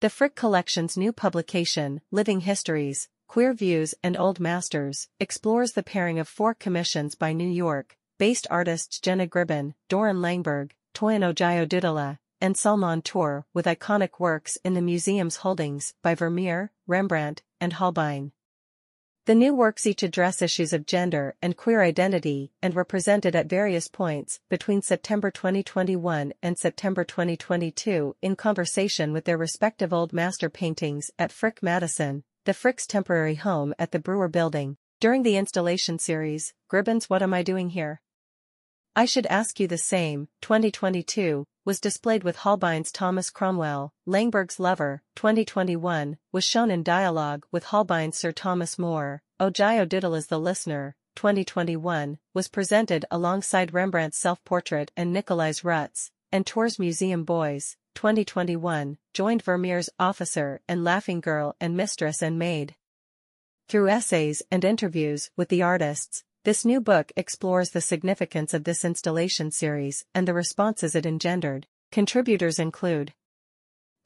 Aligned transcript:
The 0.00 0.10
Frick 0.10 0.36
Collection's 0.36 0.96
new 0.96 1.12
publication, 1.12 2.02
Living 2.12 2.42
Histories, 2.42 3.08
Queer 3.26 3.52
Views 3.52 3.96
and 4.00 4.16
Old 4.16 4.38
Masters, 4.38 5.08
explores 5.18 5.72
the 5.72 5.82
pairing 5.82 6.20
of 6.20 6.28
four 6.28 6.54
commissions 6.54 7.16
by 7.16 7.32
New 7.32 7.48
York-based 7.48 8.46
artists 8.48 9.00
Jenna 9.00 9.26
Gribbon, 9.26 9.74
Doron 9.88 10.20
Langberg, 10.20 10.70
Toyin 10.94 11.24
Ojih 11.24 11.66
Odutola 11.66 12.18
and 12.40 12.56
Salman 12.56 13.02
Toor 13.02 13.44
with 13.52 13.66
iconic 13.66 14.20
works 14.20 14.56
in 14.64 14.74
the 14.74 14.80
museum's 14.80 15.38
holdings 15.38 15.94
by 16.00 16.14
Vermeer, 16.14 16.70
Rembrandt, 16.86 17.42
and 17.60 17.72
Holbein. 17.72 18.30
The 19.28 19.34
new 19.34 19.54
works 19.54 19.86
each 19.86 20.02
address 20.02 20.40
issues 20.40 20.72
of 20.72 20.86
gender 20.86 21.36
and 21.42 21.54
queer 21.54 21.82
identity 21.82 22.50
and 22.62 22.72
were 22.72 22.82
presented 22.82 23.36
at 23.36 23.44
various 23.44 23.86
points 23.86 24.40
between 24.48 24.80
September 24.80 25.30
2021 25.30 26.32
and 26.42 26.56
September 26.56 27.04
2022 27.04 28.16
in 28.22 28.36
conversation 28.36 29.12
with 29.12 29.26
their 29.26 29.36
respective 29.36 29.92
old 29.92 30.14
master 30.14 30.48
paintings 30.48 31.10
at 31.18 31.30
Frick 31.30 31.62
Madison, 31.62 32.24
the 32.46 32.54
Frick's 32.54 32.86
temporary 32.86 33.34
home 33.34 33.74
at 33.78 33.92
the 33.92 33.98
Breuer 33.98 34.28
Building. 34.28 34.78
During 34.98 35.24
the 35.24 35.36
installation 35.36 35.98
series, 35.98 36.54
Gribbon's 36.66 37.10
What 37.10 37.22
Am 37.22 37.34
I 37.34 37.42
Doing 37.42 37.68
Here? 37.68 38.00
I 38.96 39.04
Should 39.04 39.26
Ask 39.26 39.60
You 39.60 39.68
the 39.68 39.76
Same, 39.76 40.28
2022, 40.40 41.44
was 41.68 41.80
displayed 41.82 42.24
with 42.24 42.38
Holbein's 42.38 42.90
Thomas 42.90 43.28
Cromwell, 43.28 43.92
Langberg's 44.06 44.58
Lover, 44.58 45.02
2021, 45.16 46.16
was 46.32 46.42
shown 46.42 46.70
in 46.70 46.82
dialogue 46.82 47.44
with 47.52 47.64
Holbein's 47.64 48.16
Sir 48.16 48.32
Thomas 48.32 48.78
More, 48.78 49.20
Ojih 49.38 49.86
Odutola's 49.86 50.28
the 50.28 50.40
Listener, 50.40 50.96
2021, 51.16 52.18
was 52.32 52.48
presented 52.48 53.04
alongside 53.10 53.74
Rembrandt's 53.74 54.16
self-portrait 54.16 54.92
and 54.96 55.14
Nicolaes 55.14 55.62
Ruts, 55.62 56.10
and 56.32 56.46
Toor's 56.46 56.78
Museum 56.78 57.24
Boys, 57.24 57.76
2021, 57.96 58.96
joined 59.12 59.42
Vermeer's 59.42 59.90
Officer 59.98 60.62
and 60.66 60.82
Laughing 60.82 61.20
Girl 61.20 61.54
and 61.60 61.76
Mistress 61.76 62.22
and 62.22 62.38
Maid. 62.38 62.76
Through 63.68 63.88
essays 63.88 64.42
and 64.50 64.64
interviews 64.64 65.28
with 65.36 65.50
the 65.50 65.60
artists, 65.60 66.24
this 66.48 66.64
new 66.64 66.80
book 66.80 67.12
explores 67.14 67.72
the 67.72 67.80
significance 67.82 68.54
of 68.54 68.64
this 68.64 68.82
installation 68.82 69.50
series 69.50 70.06
and 70.14 70.26
the 70.26 70.32
responses 70.32 70.94
it 70.94 71.04
engendered. 71.04 71.66
Contributors 71.92 72.58
include 72.58 73.12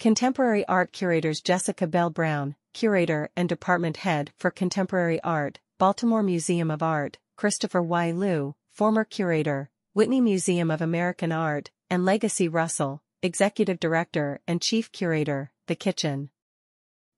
Contemporary 0.00 0.66
art 0.66 0.90
curators 0.90 1.40
Jessica 1.40 1.86
Bell 1.86 2.10
Brown, 2.10 2.56
curator 2.74 3.30
and 3.36 3.48
department 3.48 3.98
head 3.98 4.32
for 4.36 4.50
contemporary 4.50 5.20
art, 5.22 5.60
Baltimore 5.78 6.24
Museum 6.24 6.68
of 6.68 6.82
Art, 6.82 7.16
Christopher 7.36 7.80
Y. 7.80 8.10
Lew, 8.10 8.56
former 8.72 9.04
curator, 9.04 9.70
Whitney 9.92 10.20
Museum 10.20 10.68
of 10.68 10.82
American 10.82 11.30
Art, 11.30 11.70
and 11.88 12.04
Legacy 12.04 12.48
Russell, 12.48 13.04
executive 13.22 13.78
director 13.78 14.40
and 14.48 14.60
chief 14.60 14.90
curator, 14.90 15.52
The 15.68 15.76
Kitchen. 15.76 16.30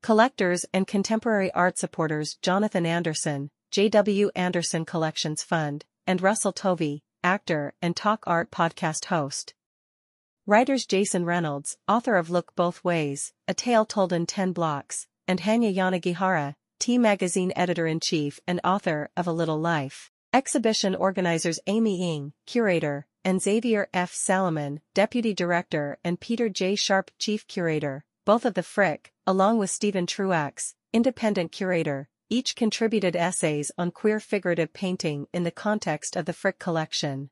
Collectors 0.03 0.67
and 0.75 0.87
contemporary 0.87 1.51
art 1.53 1.79
supporters 1.79 2.37
Jonathan 2.43 2.85
Anderson, 2.85 3.51
J.W. 3.75 4.31
Anderson 4.37 4.85
Collections 4.85 5.43
Fund, 5.43 5.85
and 6.07 6.23
Russell 6.23 6.53
Tovey, 6.53 7.03
actor 7.25 7.75
and 7.83 7.97
talk 7.97 8.23
art 8.25 8.53
podcast 8.53 9.07
host. 9.07 9.53
Writers 10.47 10.87
Jason 10.87 11.25
Reynolds, 11.25 11.77
author 11.89 12.15
of 12.15 12.31
Look 12.31 12.55
Both 12.55 12.85
Ways, 12.85 13.33
A 13.49 13.53
Tale 13.53 13.85
Told 13.85 14.13
in 14.13 14.27
10 14.27 14.53
Blocks, 14.53 15.09
and 15.27 15.41
Hanya 15.41 15.75
Yanagihara, 15.75 16.55
T 16.79 16.99
Magazine 16.99 17.53
editor-in-chief 17.57 18.39
and 18.47 18.61
author 18.63 19.11
of 19.17 19.27
A 19.27 19.33
Little 19.33 19.59
Life. 19.59 20.13
Exhibition 20.33 20.95
organizers 20.95 21.59
Aimee 21.67 22.01
Ng, 22.01 22.33
curator, 22.47 23.09
and 23.25 23.43
Xavier 23.43 23.89
F. 23.93 24.13
Salomon, 24.15 24.83
deputy 24.95 25.35
director 25.35 25.99
and 26.05 26.21
Peter 26.21 26.49
J. 26.49 26.77
Sharp, 26.77 27.11
chief 27.19 27.45
curator, 27.49 28.05
both 28.25 28.45
of 28.45 28.55
the 28.55 28.63
Frick, 28.63 29.13
along 29.27 29.59
with 29.59 29.69
Stephen 29.69 30.07
Truax, 30.07 30.77
independent 30.93 31.51
curator, 31.51 32.09
each 32.35 32.57
contributed 32.57 33.15
essays 33.15 33.71
on 33.79 33.93
queer 33.93 34.19
figurative 34.19 34.73
painting 34.73 35.29
in 35.33 35.45
the 35.45 35.53
context 35.53 36.17
of 36.17 36.25
the 36.25 36.33
Frick 36.33 36.59
collection. 36.59 37.31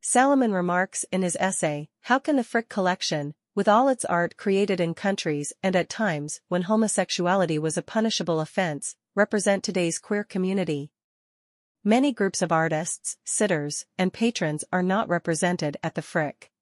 Salomon 0.00 0.52
remarks 0.52 1.04
in 1.10 1.22
his 1.22 1.36
essay, 1.40 1.88
How 2.02 2.20
can 2.20 2.36
the 2.36 2.44
Frick 2.44 2.68
collection, 2.68 3.34
with 3.56 3.66
all 3.66 3.88
its 3.88 4.04
art 4.04 4.36
created 4.36 4.78
in 4.78 4.94
countries 4.94 5.52
and 5.64 5.74
at 5.74 5.88
times 5.88 6.40
when 6.46 6.62
homosexuality 6.62 7.58
was 7.58 7.76
a 7.76 7.82
punishable 7.82 8.38
offense, 8.38 8.94
represent 9.16 9.64
today's 9.64 9.98
queer 9.98 10.22
community? 10.22 10.92
Many 11.82 12.12
groups 12.12 12.40
of 12.40 12.52
artists, 12.52 13.16
sitters, 13.24 13.84
and 13.98 14.12
patrons 14.12 14.62
are 14.72 14.82
not 14.82 15.08
represented 15.08 15.76
at 15.82 15.96
the 15.96 16.02
Frick. 16.02 16.52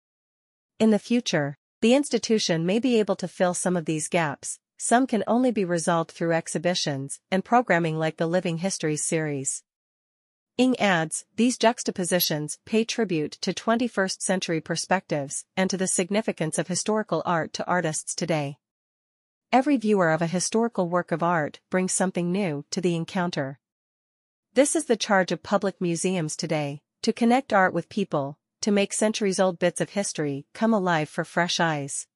In 0.78 0.90
the 0.90 0.98
future, 0.98 1.58
the 1.82 1.94
institution 1.94 2.64
may 2.64 2.78
be 2.78 2.98
able 2.98 3.16
to 3.16 3.28
fill 3.28 3.52
some 3.52 3.76
of 3.76 3.84
these 3.84 4.08
gaps, 4.08 4.58
some 4.84 5.06
can 5.06 5.22
only 5.28 5.52
be 5.52 5.64
resolved 5.64 6.10
through 6.10 6.32
exhibitions 6.32 7.20
and 7.30 7.44
programming 7.44 8.00
like 8.00 8.16
the 8.16 8.26
Living 8.26 8.58
Histories 8.58 9.04
series. 9.04 9.62
Ng 10.58 10.76
adds, 10.80 11.24
these 11.36 11.56
juxtapositions 11.56 12.58
pay 12.66 12.84
tribute 12.84 13.30
to 13.42 13.54
21st 13.54 14.20
century 14.20 14.60
perspectives 14.60 15.44
and 15.56 15.70
to 15.70 15.76
the 15.76 15.86
significance 15.86 16.58
of 16.58 16.66
historical 16.66 17.22
art 17.24 17.52
to 17.52 17.64
artists 17.64 18.12
today. 18.12 18.58
Every 19.52 19.76
viewer 19.76 20.10
of 20.10 20.20
a 20.20 20.26
historical 20.26 20.88
work 20.88 21.12
of 21.12 21.22
art 21.22 21.60
brings 21.70 21.92
something 21.92 22.32
new 22.32 22.64
to 22.72 22.80
the 22.80 22.96
encounter. 22.96 23.60
This 24.54 24.74
is 24.74 24.86
the 24.86 24.96
charge 24.96 25.30
of 25.30 25.44
public 25.44 25.80
museums 25.80 26.34
today, 26.34 26.82
to 27.02 27.12
connect 27.12 27.52
art 27.52 27.72
with 27.72 27.88
people, 27.88 28.36
to 28.62 28.72
make 28.72 28.92
centuries-old 28.92 29.60
bits 29.60 29.80
of 29.80 29.90
history 29.90 30.44
come 30.54 30.74
alive 30.74 31.08
for 31.08 31.22
fresh 31.22 31.60
eyes. 31.60 32.08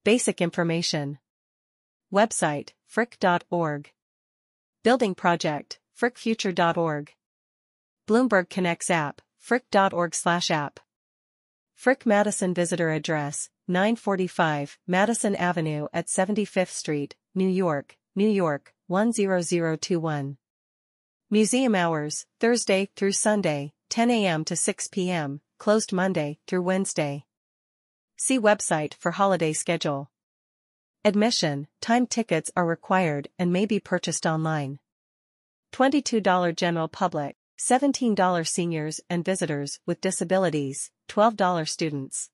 Basic 0.05 0.43
information. 0.43 1.19
Website, 2.13 2.71
frick.org. 2.87 3.93
Building 4.83 5.15
project, 5.15 5.79
frickfuture.org. 5.99 7.15
Bloomberg 8.07 8.51
Connects 8.51 8.91
app, 8.91 9.23
frick.org 9.39 10.15
slash 10.15 10.51
app. 10.51 10.81
Frick 11.75 12.05
Madison 12.05 12.53
visitor 12.53 12.91
address, 12.91 13.49
945 13.69 14.79
Madison 14.87 15.35
Avenue 15.35 15.87
at 15.95 16.09
75th 16.09 16.69
Street, 16.69 17.17
New 17.35 17.49
York, 17.49 17.97
New 18.15 18.29
York, 18.29 18.75
10021. 18.89 20.37
Museum 21.31 21.75
hours, 21.75 22.27
Thursday 22.39 22.91
through 22.97 23.13
Sunday, 23.13 23.73
10 23.91 24.09
a.m. 24.09 24.45
to 24.45 24.55
6 24.55 24.87
p.m., 24.89 25.41
closed 25.59 25.93
Monday 25.93 26.39
through 26.47 26.63
Wednesday. 26.63 27.25
See 28.17 28.39
website 28.39 28.95
for 28.95 29.11
holiday 29.11 29.53
schedule. 29.53 30.13
Admission, 31.05 31.67
time 31.81 32.07
tickets 32.07 32.53
are 32.55 32.65
required 32.65 33.29
and 33.37 33.53
may 33.53 33.67
be 33.67 33.81
purchased 33.81 34.27
online. 34.27 34.79
$22 35.73 36.55
general 36.55 36.87
public, 36.87 37.37
$17 37.59 38.47
seniors 38.47 39.01
and 39.11 39.25
visitors 39.25 39.81
with 39.87 40.01
disabilities, 40.01 40.93
$12 41.09 41.69
students. 41.69 42.31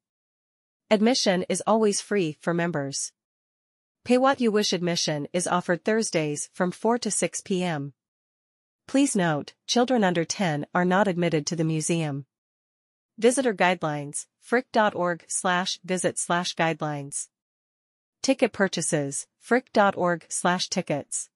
Admission 0.90 1.46
is 1.48 1.62
always 1.66 2.02
free 2.02 2.36
for 2.38 2.52
members. 2.52 3.12
Pay 4.04 4.18
what 4.18 4.42
you 4.42 4.50
wish 4.50 4.74
admission 4.74 5.26
is 5.32 5.46
offered 5.46 5.86
Thursdays 5.86 6.50
from 6.52 6.70
4 6.70 6.98
to 6.98 7.10
6 7.10 7.40
p.m. 7.40 7.94
Please 8.86 9.16
note, 9.16 9.52
children 9.66 10.04
under 10.04 10.24
10 10.24 10.66
are 10.72 10.84
not 10.84 11.08
admitted 11.08 11.44
to 11.46 11.56
the 11.56 11.64
museum. 11.64 12.24
Visitor 13.18 13.52
Guidelines, 13.52 14.26
frick.org 14.40 15.24
slash 15.26 15.80
visit 15.84 16.18
slash 16.18 16.54
guidelines. 16.54 17.28
Ticket 18.22 18.52
purchases, 18.52 19.26
frick.org 19.40 20.26
slash 20.28 20.68
tickets. 20.68 21.30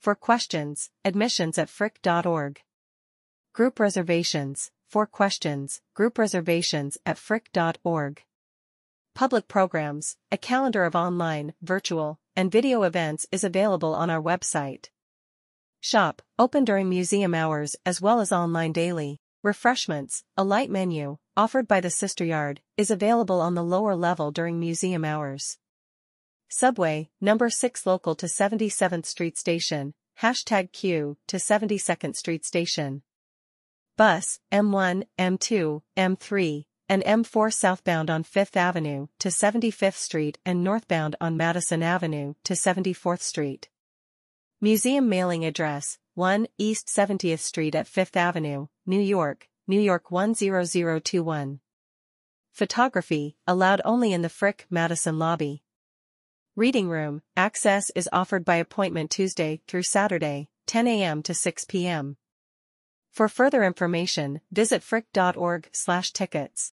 For 0.00 0.14
questions, 0.14 0.90
admissions 1.04 1.58
at 1.58 1.68
frick.org. 1.68 2.62
Group 3.52 3.78
reservations, 3.78 4.70
for 4.88 5.06
questions, 5.06 5.82
group 5.92 6.16
reservations 6.16 6.96
at 7.04 7.18
frick.org. 7.18 8.22
Public 9.14 9.48
programs, 9.48 10.16
a 10.32 10.38
calendar 10.38 10.84
of 10.84 10.96
online, 10.96 11.52
virtual, 11.60 12.18
and 12.34 12.50
video 12.50 12.84
events 12.84 13.26
is 13.30 13.44
available 13.44 13.94
on 13.94 14.08
our 14.08 14.22
website. 14.22 14.88
Shop, 15.84 16.22
open 16.38 16.64
during 16.64 16.88
museum 16.88 17.34
hours 17.34 17.76
as 17.84 18.00
well 18.00 18.20
as 18.20 18.32
online 18.32 18.72
daily. 18.72 19.18
Refreshments, 19.42 20.24
a 20.34 20.42
light 20.42 20.70
menu, 20.70 21.18
offered 21.36 21.68
by 21.68 21.82
the 21.82 21.90
Sister 21.90 22.24
Yard, 22.24 22.62
is 22.78 22.90
available 22.90 23.42
on 23.42 23.54
the 23.54 23.62
lower 23.62 23.94
level 23.94 24.30
during 24.30 24.58
museum 24.58 25.04
hours. 25.04 25.58
Subway, 26.48 27.10
number 27.20 27.50
6 27.50 27.84
local 27.84 28.14
to 28.14 28.24
77th 28.24 29.04
Street 29.04 29.36
Station, 29.36 29.92
hashtag 30.22 30.72
Q 30.72 31.18
to 31.26 31.36
72nd 31.36 32.16
Street 32.16 32.46
Station. 32.46 33.02
Bus, 33.98 34.40
M1, 34.50 35.04
M2, 35.18 35.82
M3, 35.98 36.64
and 36.88 37.02
M4 37.04 37.52
southbound 37.52 38.08
on 38.08 38.24
5th 38.24 38.56
Avenue 38.56 39.08
to 39.18 39.28
75th 39.28 39.96
Street 39.96 40.38
and 40.46 40.64
northbound 40.64 41.14
on 41.20 41.36
Madison 41.36 41.82
Avenue 41.82 42.32
to 42.42 42.54
74th 42.54 43.20
Street. 43.20 43.68
Museum 44.64 45.10
mailing 45.10 45.44
address, 45.44 45.98
1 46.14 46.46
East 46.56 46.86
70th 46.86 47.40
Street 47.40 47.74
at 47.74 47.84
5th 47.86 48.16
Avenue, 48.16 48.68
New 48.86 48.98
York, 48.98 49.50
New 49.66 49.78
York 49.78 50.08
10021. 50.08 51.60
Photography, 52.50 53.36
allowed 53.46 53.82
only 53.84 54.14
in 54.14 54.22
the 54.22 54.30
Frick 54.30 54.64
Madison 54.70 55.18
lobby. 55.18 55.62
Reading 56.56 56.88
room, 56.88 57.20
access 57.36 57.90
is 57.94 58.08
offered 58.10 58.42
by 58.42 58.56
appointment 58.56 59.10
Tuesday 59.10 59.60
through 59.68 59.82
Saturday, 59.82 60.48
10 60.64 60.88
a.m. 60.88 61.22
to 61.22 61.34
6 61.34 61.66
p.m. 61.66 62.16
For 63.10 63.28
further 63.28 63.64
information, 63.64 64.40
visit 64.50 64.82
frick.org/tickets. 64.82 66.72